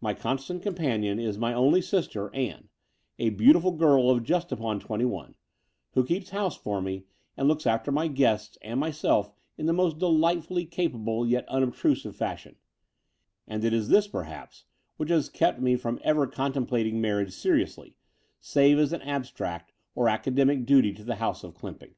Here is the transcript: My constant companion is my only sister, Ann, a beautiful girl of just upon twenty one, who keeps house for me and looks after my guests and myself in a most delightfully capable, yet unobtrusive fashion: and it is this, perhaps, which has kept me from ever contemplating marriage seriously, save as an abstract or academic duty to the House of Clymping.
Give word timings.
My 0.00 0.14
constant 0.14 0.62
companion 0.62 1.18
is 1.18 1.36
my 1.36 1.52
only 1.52 1.82
sister, 1.82 2.32
Ann, 2.32 2.68
a 3.18 3.30
beautiful 3.30 3.72
girl 3.72 4.08
of 4.08 4.22
just 4.22 4.52
upon 4.52 4.78
twenty 4.78 5.04
one, 5.04 5.34
who 5.94 6.04
keeps 6.06 6.30
house 6.30 6.56
for 6.56 6.80
me 6.80 7.06
and 7.36 7.48
looks 7.48 7.66
after 7.66 7.90
my 7.90 8.06
guests 8.06 8.56
and 8.62 8.78
myself 8.78 9.32
in 9.58 9.68
a 9.68 9.72
most 9.72 9.98
delightfully 9.98 10.64
capable, 10.64 11.26
yet 11.26 11.44
unobtrusive 11.48 12.14
fashion: 12.14 12.54
and 13.48 13.64
it 13.64 13.72
is 13.72 13.88
this, 13.88 14.06
perhaps, 14.06 14.62
which 14.96 15.10
has 15.10 15.28
kept 15.28 15.60
me 15.60 15.74
from 15.74 15.98
ever 16.04 16.28
contemplating 16.28 17.00
marriage 17.00 17.32
seriously, 17.32 17.96
save 18.38 18.78
as 18.78 18.92
an 18.92 19.02
abstract 19.02 19.72
or 19.96 20.08
academic 20.08 20.64
duty 20.64 20.92
to 20.92 21.02
the 21.02 21.16
House 21.16 21.42
of 21.42 21.52
Clymping. 21.52 21.94